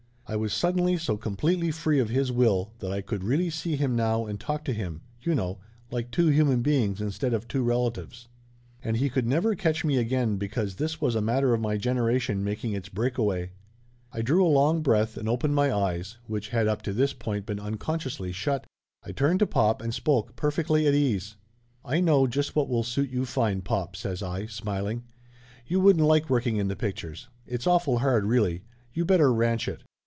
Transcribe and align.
I 0.27 0.37
was 0.37 0.53
suddenly 0.53 0.95
so 0.95 1.17
completely 1.17 1.71
free 1.71 1.99
of 1.99 2.07
his 2.07 2.31
will 2.31 2.71
that 2.79 2.89
I 2.89 3.01
could 3.01 3.21
really 3.21 3.49
see 3.49 3.75
him 3.75 3.97
now 3.97 4.25
and 4.25 4.39
talk 4.39 4.63
to 4.63 4.71
him 4.71 5.01
you 5.21 5.35
know 5.35 5.59
like 5.89 6.09
two 6.09 6.27
human 6.27 6.61
beings 6.61 7.01
instead 7.01 7.33
of 7.33 7.49
two 7.49 7.63
relatives. 7.63 8.29
And 8.81 8.95
he 8.95 9.09
could 9.09 9.27
never 9.27 9.55
catch 9.55 9.83
me 9.83 9.97
again 9.97 10.37
because 10.37 10.75
this 10.75 11.01
was 11.01 11.15
a 11.15 11.21
mat 11.21 11.41
ter 11.41 11.53
of 11.53 11.59
my 11.59 11.75
generation 11.75 12.45
making 12.45 12.71
its 12.71 12.87
breakaway. 12.87 13.51
I 14.13 14.21
drew 14.21 14.41
a 14.41 14.47
Laughter 14.47 14.71
Limited 14.71 15.13
245 15.15 15.17
long 15.17 15.17
breath 15.17 15.17
and 15.17 15.27
opened 15.27 15.53
my 15.53 15.89
eyes, 15.89 16.17
which 16.27 16.47
had 16.55 16.65
up 16.69 16.81
to 16.83 16.93
this 16.93 17.11
point 17.11 17.45
been 17.45 17.59
unconsciously 17.59 18.31
shut. 18.31 18.65
I 19.03 19.11
turned 19.11 19.39
to 19.39 19.45
pop 19.45 19.81
and 19.81 19.93
spoke, 19.93 20.37
perfectly 20.37 20.87
at 20.87 20.93
ease. 20.93 21.35
"I 21.83 21.99
know 21.99 22.25
just 22.25 22.55
what 22.55 22.69
will 22.69 22.83
suit 22.83 23.09
you 23.09 23.25
fine, 23.25 23.63
pop!" 23.63 23.97
says 23.97 24.23
I, 24.23 24.45
smiling. 24.45 25.03
"You 25.67 25.81
wouldn't 25.81 26.07
like 26.07 26.29
working 26.29 26.55
in 26.55 26.69
the 26.69 26.77
pictures. 26.77 27.27
It's 27.45 27.67
awful 27.67 27.99
hard, 27.99 28.23
really. 28.23 28.61
You 28.93 29.03
better 29.03 29.33
ranch 29.33 29.67
it." 29.67 29.83